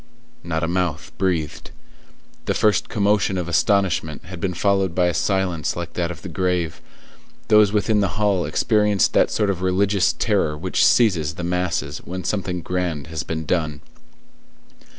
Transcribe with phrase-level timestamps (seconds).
[0.43, 1.69] Not a mouth breathed;
[2.45, 6.27] the first commotion of astonishment had been followed by a silence like that of the
[6.27, 6.81] grave;
[7.49, 12.23] those within the hall experienced that sort of religious terror which seizes the masses when
[12.23, 13.81] something grand has been done.